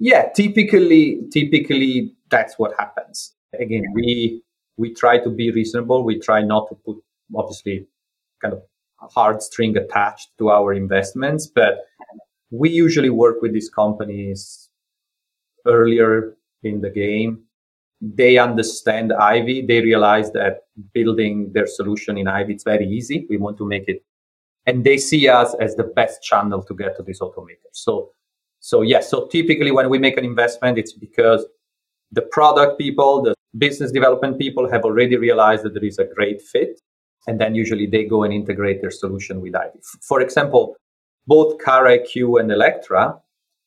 [0.00, 3.34] Yeah, typically typically that's what happens.
[3.58, 4.42] Again, we
[4.76, 6.04] we try to be reasonable.
[6.04, 6.96] We try not to put
[7.34, 7.86] obviously
[8.42, 8.62] kind of
[9.14, 11.84] hard string attached to our investments, but
[12.50, 14.68] we usually work with these companies
[15.66, 17.42] earlier in the game.
[18.00, 19.66] They understand Ivy.
[19.66, 23.26] They realize that building their solution in Ivy is very easy.
[23.30, 24.04] We want to make it,
[24.66, 27.72] and they see us as the best channel to get to these automakers.
[27.72, 28.10] So,
[28.60, 29.10] so yes.
[29.10, 31.46] So typically, when we make an investment, it's because
[32.12, 36.42] the product people, the business development people have already realized that there is a great
[36.42, 36.80] fit
[37.26, 39.78] and then usually they go and integrate their solution with Ivy.
[40.02, 40.76] For example,
[41.26, 43.20] both CarIQ and Electra,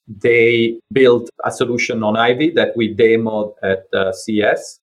[0.07, 4.79] they built a solution on Ivy that we demoed at uh, CES.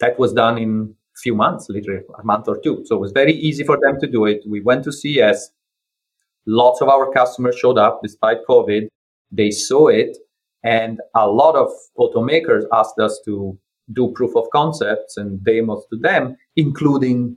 [0.00, 2.84] That was done in a few months, literally a month or two.
[2.86, 4.42] So it was very easy for them to do it.
[4.46, 5.50] We went to CES.
[6.46, 8.88] Lots of our customers showed up despite COVID.
[9.30, 10.16] They saw it.
[10.64, 13.58] And a lot of automakers asked us to
[13.92, 17.36] do proof of concepts and demos to them, including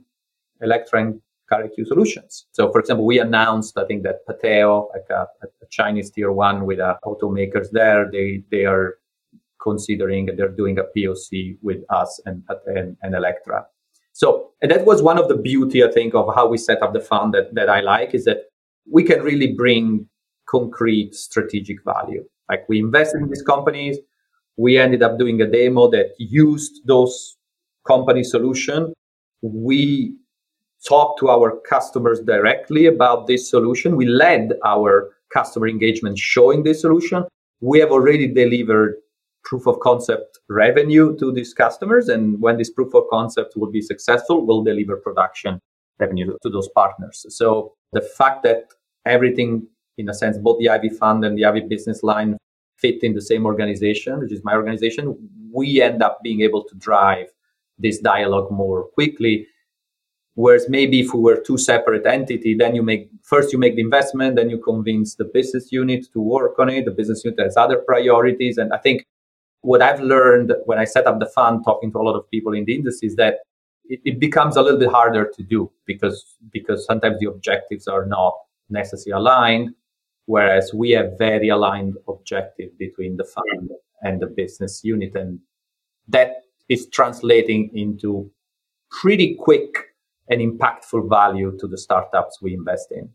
[0.60, 2.46] Electra and CarIQ solutions.
[2.52, 6.66] So, for example, we announced, I think that Pateo, like a, a Chinese tier one
[6.66, 8.96] with uh, automakers there, they, they are
[9.62, 13.66] considering, they're doing a POC with us and, and, and Electra.
[14.12, 16.94] So, and that was one of the beauty, I think, of how we set up
[16.94, 18.44] the fund that, that I like is that
[18.90, 20.08] we can really bring
[20.48, 22.24] concrete strategic value.
[22.48, 23.98] Like we invested in these companies,
[24.56, 27.36] we ended up doing a demo that used those
[27.86, 28.92] company solution.
[29.42, 30.16] We
[30.86, 33.96] talk to our customers directly about this solution.
[33.96, 37.24] We led our customer engagement showing this solution.
[37.60, 38.96] We have already delivered
[39.44, 42.08] proof of concept revenue to these customers.
[42.08, 45.60] And when this proof of concept will be successful, we'll deliver production
[45.98, 47.24] revenue to those partners.
[47.30, 48.64] So the fact that
[49.06, 49.66] everything,
[49.98, 52.36] in a sense, both the Ivy Fund and the Ivy business line
[52.76, 55.16] fit in the same organization, which is my organization,
[55.52, 57.28] we end up being able to drive
[57.78, 59.46] this dialogue more quickly
[60.36, 63.80] Whereas maybe if we were two separate entity, then you make first you make the
[63.80, 66.84] investment, then you convince the business unit to work on it.
[66.84, 68.58] The business unit has other priorities.
[68.58, 69.06] And I think
[69.62, 72.52] what I've learned when I set up the fund, talking to a lot of people
[72.52, 73.36] in the industry, is that
[73.86, 78.04] it, it becomes a little bit harder to do because because sometimes the objectives are
[78.04, 78.34] not
[78.68, 79.70] necessarily aligned.
[80.26, 83.70] Whereas we have very aligned objective between the fund
[84.02, 85.14] and the business unit.
[85.14, 85.38] And
[86.08, 88.30] that is translating into
[88.90, 89.85] pretty quick
[90.28, 93.10] an impactful value to the startups we invest in.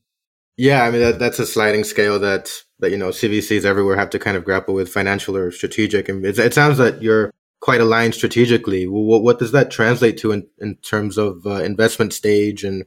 [0.57, 4.09] Yeah, I mean that, that's a sliding scale that that you know CVCs everywhere have
[4.11, 6.09] to kind of grapple with, financial or strategic.
[6.09, 8.87] And it, it sounds that you're quite aligned strategically.
[8.87, 12.85] What, what does that translate to in, in terms of uh, investment stage and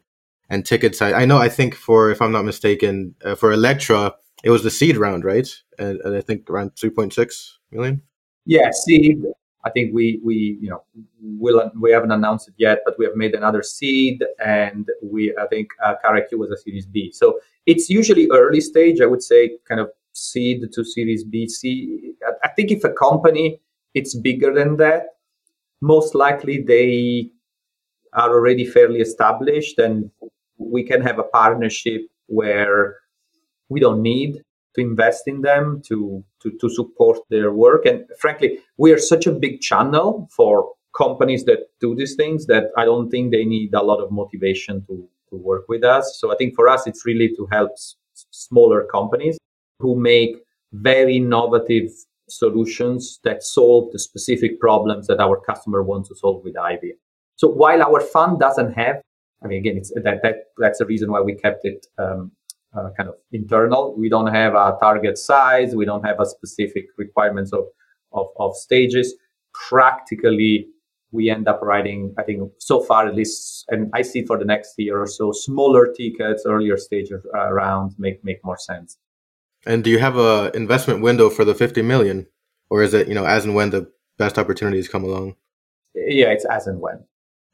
[0.50, 1.14] and ticket size?
[1.14, 1.38] I know.
[1.38, 5.24] I think for if I'm not mistaken, uh, for Electra, it was the seed round,
[5.24, 5.48] right?
[5.78, 8.02] And, and I think around 3.6 million.
[8.44, 9.24] Yeah, seed.
[9.64, 10.82] I think we we you know
[11.22, 15.46] will we haven't announced it yet, but we have made another seed, and we I
[15.46, 15.94] think uh,
[16.32, 17.10] was a Series B.
[17.12, 19.00] So it's usually early stage.
[19.00, 21.48] I would say kind of seed to Series B.
[21.48, 22.12] C.
[22.42, 23.60] I think if a company
[23.94, 25.06] it's bigger than that,
[25.80, 27.30] most likely they
[28.12, 30.10] are already fairly established, and
[30.58, 32.96] we can have a partnership where
[33.70, 34.43] we don't need
[34.74, 37.86] to invest in them to, to, to support their work.
[37.86, 42.64] And frankly, we are such a big channel for companies that do these things that
[42.76, 46.18] I don't think they need a lot of motivation to, to work with us.
[46.20, 47.96] So I think for us, it's really to help s-
[48.30, 49.36] smaller companies
[49.80, 50.36] who make
[50.72, 51.90] very innovative
[52.28, 56.94] solutions that solve the specific problems that our customer wants to solve with Ivy.
[57.36, 59.02] So while our fund doesn't have,
[59.42, 62.32] I mean, again, it's that, that that's the reason why we kept it um,
[62.76, 63.94] uh, kind of internal.
[63.96, 65.74] We don't have a target size.
[65.74, 67.64] We don't have a specific requirements of,
[68.12, 69.14] of, of stages.
[69.68, 70.68] Practically,
[71.12, 74.44] we end up writing, I think so far at least, and I see for the
[74.44, 78.98] next year or so, smaller tickets, earlier stages uh, rounds make, make more sense.
[79.64, 82.26] And do you have a investment window for the 50 million
[82.68, 85.36] or is it, you know, as and when the best opportunities come along?
[85.94, 87.04] Yeah, it's as and when.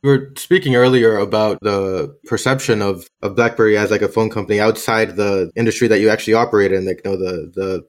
[0.02, 4.58] We were speaking earlier about the perception of, of BlackBerry as like a phone company
[4.58, 6.86] outside the industry that you actually operate in.
[6.86, 7.86] Like, you know, the, the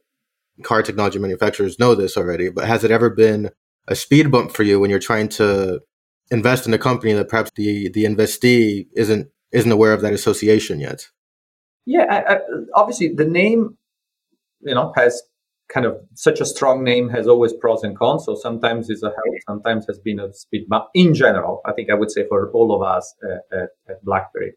[0.63, 3.50] car technology manufacturers know this already, but has it ever been
[3.88, 5.80] a speed bump for you when you're trying to
[6.30, 10.80] invest in a company that perhaps the, the investee isn't, isn't aware of that association
[10.80, 11.08] yet?
[11.86, 12.39] Yeah, I, I,
[12.76, 13.78] obviously the name,
[14.62, 15.21] you know, has
[15.72, 18.26] kind of such a strong name has always pros and cons.
[18.26, 20.86] So sometimes it's a help, sometimes has been a speed bump.
[20.94, 24.54] In general, I think I would say for all of us uh, at, at BlackBerry,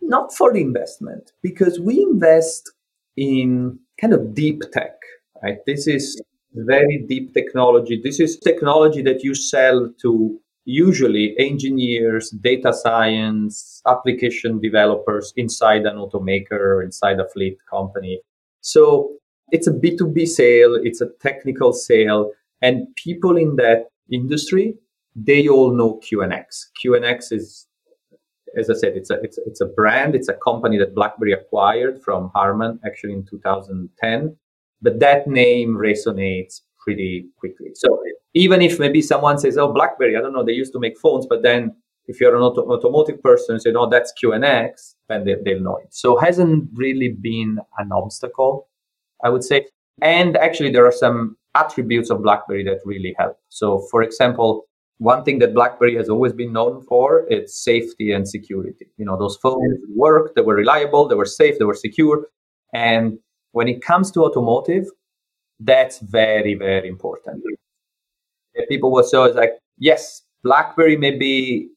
[0.00, 2.70] not for the investment because we invest
[3.16, 4.94] in kind of deep tech.
[5.42, 6.20] Right, this is
[6.54, 8.00] very deep technology.
[8.02, 15.96] This is technology that you sell to usually engineers, data science, application developers inside an
[15.96, 18.20] automaker, inside a fleet company.
[18.62, 19.10] So
[19.50, 24.74] it's a B2B sale, it's a technical sale, and people in that industry,
[25.14, 26.66] they all know QNX.
[26.84, 27.66] QNX is,
[28.56, 32.02] as I said, it's a, it's, it's a brand, it's a company that BlackBerry acquired
[32.02, 34.36] from Harman actually in 2010.
[34.82, 37.70] But that name resonates pretty quickly.
[37.74, 38.02] So
[38.34, 41.26] even if maybe someone says, oh, BlackBerry, I don't know, they used to make phones,
[41.26, 41.74] but then
[42.06, 45.94] if you're an auto- automotive person, say, no, that's QNX, then they, they'll know it.
[45.94, 48.68] So hasn't really been an obstacle
[49.22, 49.66] I would say.
[50.02, 53.38] And actually, there are some attributes of BlackBerry that really help.
[53.48, 54.64] So, for example,
[54.98, 58.86] one thing that BlackBerry has always been known for is safety and security.
[58.96, 62.26] You know, those phones work, they were reliable, they were safe, they were secure.
[62.72, 63.18] And
[63.52, 64.86] when it comes to automotive,
[65.60, 67.42] that's very, very important.
[68.68, 71.68] People will say, like, yes, BlackBerry maybe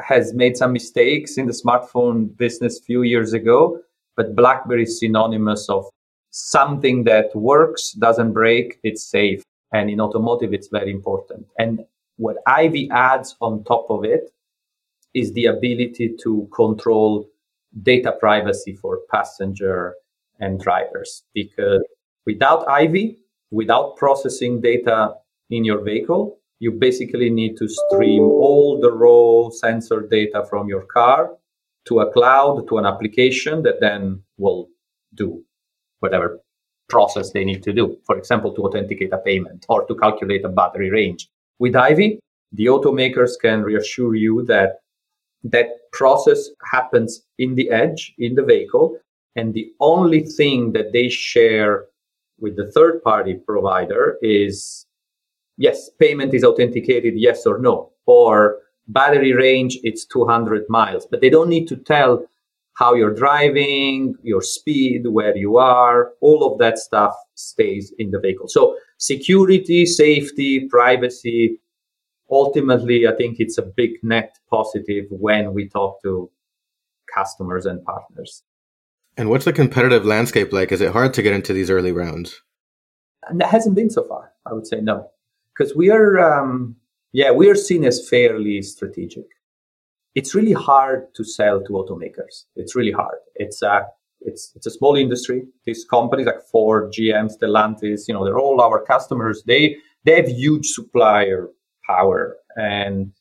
[0.00, 3.80] has made some mistakes in the smartphone business a few years ago,
[4.16, 5.84] but BlackBerry is synonymous of
[6.36, 9.42] something that works, doesn't break, it's safe.
[9.72, 11.46] And in automotive, it's very important.
[11.58, 11.80] And
[12.18, 14.30] what Ivy adds on top of it
[15.14, 17.26] is the ability to control
[17.82, 19.94] data privacy for passenger
[20.38, 21.24] and drivers.
[21.32, 21.82] Because
[22.26, 23.18] without Ivy,
[23.50, 25.14] without processing data
[25.48, 30.84] in your vehicle, you basically need to stream all the raw sensor data from your
[30.84, 31.30] car
[31.86, 34.68] to a cloud, to an application that then will
[35.14, 35.42] do
[36.00, 36.40] whatever
[36.88, 37.96] process they need to do.
[38.06, 41.28] For example, to authenticate a payment or to calculate a battery range.
[41.58, 42.20] With Ivy,
[42.52, 44.80] the automakers can reassure you that
[45.44, 48.98] that process happens in the edge, in the vehicle,
[49.36, 51.86] and the only thing that they share
[52.38, 54.86] with the third party provider is
[55.56, 61.06] yes, payment is authenticated, yes or no, or battery range, it's 200 miles.
[61.06, 62.24] But they don't need to tell
[62.76, 68.20] how you're driving, your speed, where you are, all of that stuff stays in the
[68.20, 68.48] vehicle.
[68.48, 71.58] So security, safety, privacy,
[72.30, 76.30] ultimately, I think it's a big net positive when we talk to
[77.12, 78.42] customers and partners.
[79.16, 80.70] And what's the competitive landscape like?
[80.70, 82.42] Is it hard to get into these early rounds?
[83.28, 84.32] And that hasn't been so far.
[84.44, 85.10] I would say no,
[85.56, 86.76] because we are, um,
[87.12, 89.24] yeah, we are seen as fairly strategic
[90.16, 92.46] it's really hard to sell to automakers.
[92.56, 93.18] It's really hard.
[93.36, 93.86] It's a
[94.22, 95.44] it's it's a small industry.
[95.64, 99.44] These companies like Ford, GM, Stellantis, you know, they're all our customers.
[99.46, 101.50] They they have huge supplier
[101.86, 103.12] power and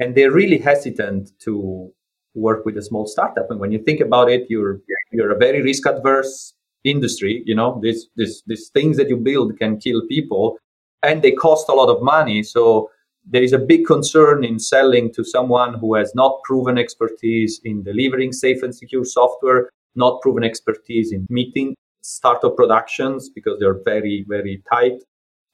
[0.00, 1.92] and they're really hesitant to
[2.34, 3.50] work with a small startup.
[3.50, 4.80] And when you think about it, you're
[5.12, 6.54] you're a very risk adverse
[6.84, 7.42] industry.
[7.46, 10.58] You know, these, these, these things that you build can kill people
[11.02, 12.42] and they cost a lot of money.
[12.42, 12.90] So
[13.24, 17.82] there is a big concern in selling to someone who has not proven expertise in
[17.82, 24.24] delivering safe and secure software, not proven expertise in meeting startup productions because they're very,
[24.28, 25.02] very tight.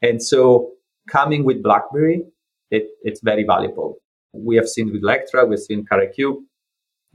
[0.01, 0.73] And so
[1.11, 2.25] coming with BlackBerry,
[2.71, 3.99] it, it's very valuable.
[4.33, 6.43] We have seen with Electra, we've seen CarIQ,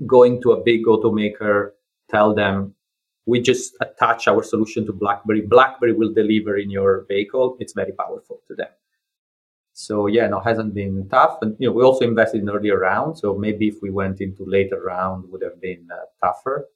[0.06, 1.72] going to a big automaker,
[2.10, 2.76] tell them,
[3.26, 5.42] we just attach our solution to BlackBerry.
[5.42, 7.56] BlackBerry will deliver in your vehicle.
[7.60, 8.68] It's very powerful to them.
[9.74, 11.38] So yeah, no, hasn't been tough.
[11.42, 13.18] And you know, we also invested in earlier round.
[13.18, 16.70] So maybe if we went into later round, would have been uh, tougher.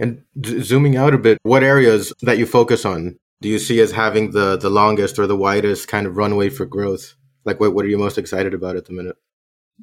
[0.00, 3.80] And z- zooming out a bit, what areas that you focus on do you see
[3.80, 7.14] as having the the longest or the widest kind of runway for growth?
[7.44, 9.16] Like, what what are you most excited about at the minute?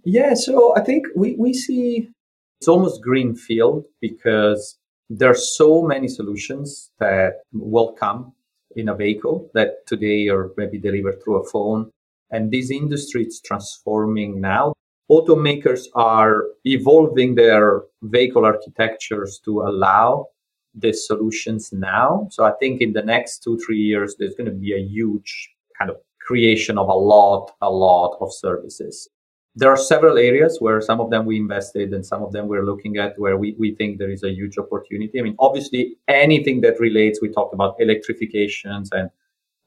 [0.04, 2.10] Yeah, so I think we we see
[2.60, 4.78] it's almost green field because
[5.10, 8.34] there are so many solutions that will come
[8.76, 11.91] in a vehicle that today are maybe delivered through a phone.
[12.32, 14.73] And this industry is transforming now.
[15.11, 20.27] Automakers are evolving their vehicle architectures to allow
[20.75, 22.27] the solutions now.
[22.30, 25.49] So I think in the next two, three years, there's going to be a huge
[25.77, 29.09] kind of creation of a lot, a lot of services
[29.55, 32.65] there are several areas where some of them we invested and some of them we're
[32.65, 35.19] looking at where we, we think there is a huge opportunity.
[35.19, 39.09] I mean, obviously, anything that relates, we talked about electrifications and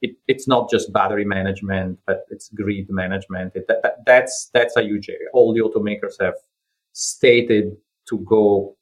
[0.03, 3.53] it, it's not just battery management, but it's grid management.
[3.55, 5.29] It, that, that's, that's a huge area.
[5.33, 6.35] All the automakers have
[6.93, 7.77] stated
[8.09, 8.77] to go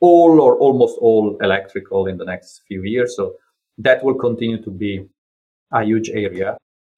[0.00, 3.14] all or almost all electrical in the next few years.
[3.16, 3.34] So
[3.78, 5.06] that will continue to be
[5.72, 6.56] a huge area.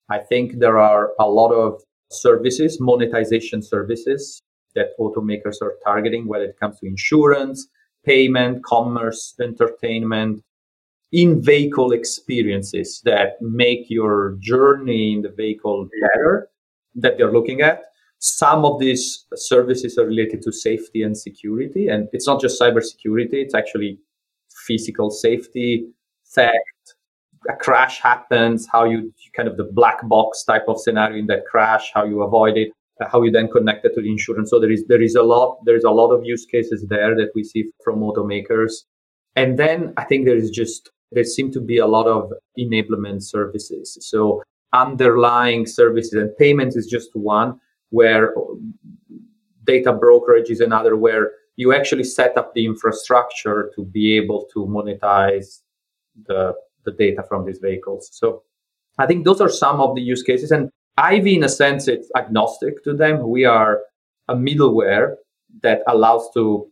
[0.09, 4.41] I think there are a lot of services, monetization services
[4.75, 7.69] that automakers are targeting, whether it comes to insurance,
[8.05, 10.43] payment, commerce, entertainment,
[11.13, 16.49] in vehicle experiences that make your journey in the vehicle better
[16.95, 17.83] that they're looking at.
[18.19, 21.89] Some of these services are related to safety and security.
[21.89, 23.99] And it's not just cybersecurity, it's actually
[24.67, 25.89] physical safety,
[26.35, 26.55] theft,
[27.49, 31.47] a crash happens, how you kind of the black box type of scenario in that
[31.47, 32.71] crash, how you avoid it,
[33.11, 34.51] how you then connect it to the insurance.
[34.51, 37.15] So there is there is a lot there is a lot of use cases there
[37.15, 38.73] that we see from automakers.
[39.37, 43.23] And then I think there is just there seem to be a lot of enablement
[43.23, 43.97] services.
[44.01, 44.43] So
[44.73, 48.35] underlying services and payments is just one where
[49.65, 54.67] data brokerage is another where you actually set up the infrastructure to be able to
[54.67, 55.63] monetize
[56.27, 56.55] the
[56.85, 58.09] the data from these vehicles.
[58.13, 58.43] So
[58.99, 60.51] I think those are some of the use cases.
[60.51, 63.29] And IVY, in a sense, it's agnostic to them.
[63.29, 63.81] We are
[64.29, 65.17] a middleware
[65.63, 66.69] that allows to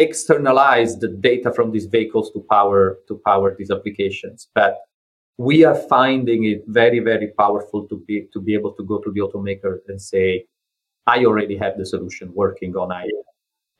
[0.00, 4.48] externalize the data from these vehicles to power to power these applications.
[4.54, 4.78] But
[5.38, 9.10] we are finding it very, very powerful to be to be able to go to
[9.12, 10.46] the automaker and say,
[11.06, 12.90] I already have the solution working on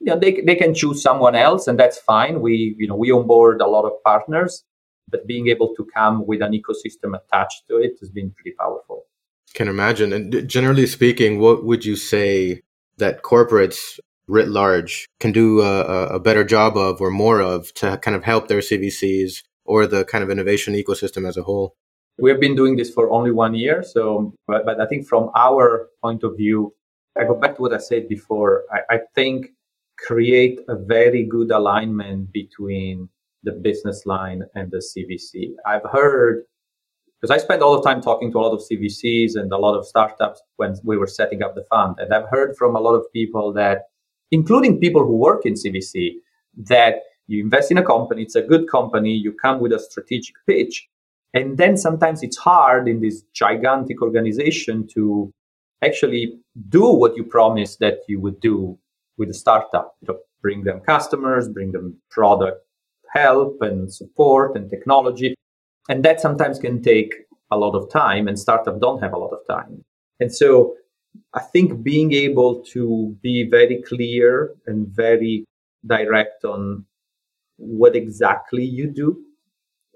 [0.06, 2.40] know, they, they can choose someone else and that's fine.
[2.40, 4.64] We, you know, we onboard a lot of partners
[5.10, 9.06] but being able to come with an ecosystem attached to it has been pretty powerful.
[9.54, 10.12] Can imagine.
[10.12, 12.62] And generally speaking, what would you say
[12.98, 13.98] that corporates
[14.30, 18.24] writ large can do a, a better job of or more of to kind of
[18.24, 21.74] help their CVCs or the kind of innovation ecosystem as a whole?
[22.18, 23.82] We have been doing this for only one year.
[23.82, 26.74] So, but, but I think from our point of view,
[27.18, 28.64] I go back to what I said before.
[28.72, 29.48] I, I think
[29.98, 33.08] create a very good alignment between
[33.42, 35.52] the business line and the CVC.
[35.66, 36.44] I've heard
[37.20, 39.76] because I spent all the time talking to a lot of CVCs and a lot
[39.76, 41.96] of startups when we were setting up the fund.
[41.98, 43.89] And I've heard from a lot of people that,
[44.30, 46.14] including people who work in CVC,
[46.56, 50.34] that you invest in a company, it's a good company, you come with a strategic
[50.48, 50.88] pitch.
[51.32, 55.32] And then sometimes it's hard in this gigantic organization to
[55.82, 58.78] actually do what you promised that you would do
[59.16, 59.94] with a startup.
[60.00, 62.64] You know, bring them customers, bring them product,
[63.12, 65.34] help and support and technology.
[65.88, 67.14] And that sometimes can take
[67.50, 69.84] a lot of time and startups don't have a lot of time.
[70.20, 70.74] And so
[71.34, 75.44] I think being able to be very clear and very
[75.86, 76.84] direct on
[77.56, 79.22] what exactly you do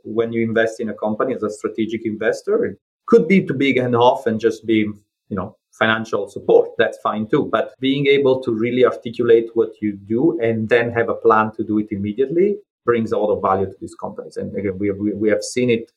[0.05, 3.79] when you invest in a company as a strategic investor, it could be too big
[3.79, 4.87] and off and just be,
[5.29, 6.71] you know, financial support.
[6.79, 7.49] That's fine too.
[7.51, 11.65] But being able to really articulate what you do and then have a plan to
[11.65, 14.37] do it immediately brings a lot of value to these companies.
[14.37, 15.91] And again, we, we, we have seen it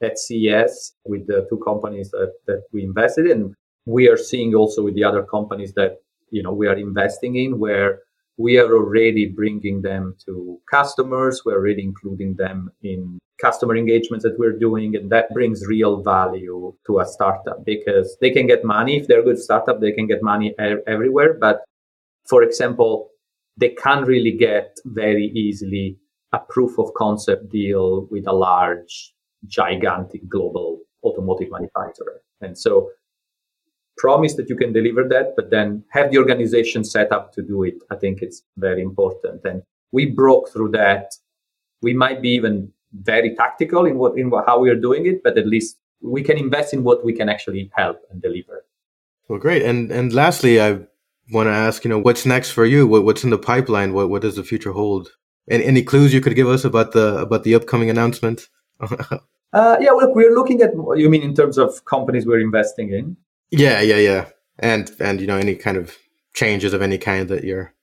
[0.00, 3.54] at CES with the two companies that, that we invested in.
[3.88, 7.58] We are seeing also with the other companies that, you know, we are investing in
[7.58, 8.00] where
[8.36, 11.40] we are already bringing them to customers.
[11.44, 14.94] We're already including them in customer engagements that we're doing.
[14.94, 18.98] And that brings real value to a startup because they can get money.
[18.98, 20.54] If they're a good startup, they can get money
[20.86, 21.32] everywhere.
[21.40, 21.62] But
[22.26, 23.08] for example,
[23.56, 25.96] they can't really get very easily
[26.34, 29.14] a proof of concept deal with a large,
[29.46, 32.20] gigantic global automotive manufacturer.
[32.42, 32.90] And so
[33.98, 37.62] promise that you can deliver that, but then have the organization set up to do
[37.64, 37.74] it.
[37.90, 39.42] I think it's very important.
[39.44, 41.12] And we broke through that.
[41.82, 45.36] We might be even very tactical in what in how we are doing it, but
[45.36, 48.64] at least we can invest in what we can actually help and deliver.
[49.28, 49.62] Well, great.
[49.62, 50.80] And and lastly, I
[51.30, 52.86] want to ask, you know, what's next for you?
[52.86, 53.92] What, what's in the pipeline?
[53.92, 55.10] What what does the future hold?
[55.50, 58.48] And any clues you could give us about the about the upcoming announcement?
[58.80, 60.72] uh, yeah, look, we're looking at.
[60.96, 63.16] You mean in terms of companies we're investing in?
[63.50, 64.26] Yeah, yeah, yeah.
[64.58, 65.96] And and you know any kind of
[66.34, 67.74] changes of any kind that you're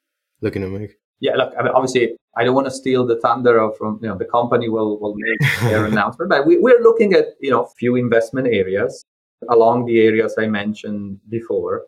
[0.41, 0.97] looking to make.
[1.20, 4.09] Yeah, look, I mean, obviously, I don't want to steal the thunder of from you
[4.09, 7.70] know the company will will make their announcement, but we, we're looking at you know
[7.78, 9.03] few investment areas
[9.49, 11.86] along the areas I mentioned before,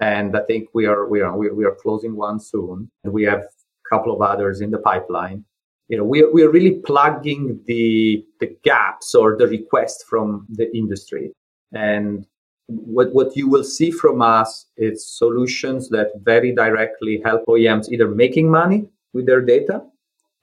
[0.00, 2.90] and I think we are we are we are closing one soon.
[3.04, 5.44] And we have a couple of others in the pipeline.
[5.88, 10.46] You know, we are, we are really plugging the the gaps or the request from
[10.50, 11.32] the industry,
[11.72, 12.26] and
[12.68, 18.08] what, what you will see from us is solutions that very directly help OEMs either
[18.08, 19.82] making money with their data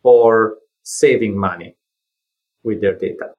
[0.04, 1.76] or saving money
[2.64, 3.32] with their data.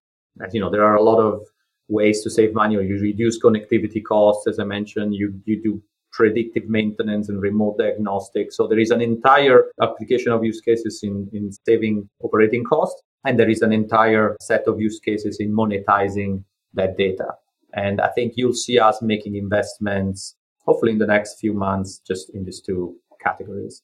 [0.45, 1.43] As you know, there are a lot of
[1.89, 4.47] ways to save money or you reduce connectivity costs.
[4.47, 5.83] As I mentioned, you, you do
[6.13, 8.57] predictive maintenance and remote diagnostics.
[8.57, 13.03] So there is an entire application of use cases in, in saving operating costs.
[13.25, 17.35] And there is an entire set of use cases in monetizing that data.
[17.75, 22.31] And I think you'll see us making investments, hopefully in the next few months, just
[22.35, 23.83] in these two categories.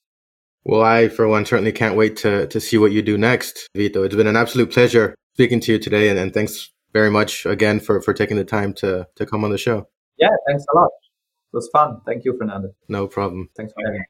[0.64, 4.02] Well, I, for one, certainly can't wait to, to see what you do next, Vito.
[4.02, 6.08] It's been an absolute pleasure speaking to you today.
[6.10, 9.50] And, and thanks very much again for, for taking the time to, to come on
[9.50, 9.88] the show.
[10.18, 10.90] Yeah, thanks a lot.
[11.52, 12.00] It was fun.
[12.06, 12.70] Thank you, Fernando.
[12.88, 13.48] No problem.
[13.56, 14.04] Thanks for having me.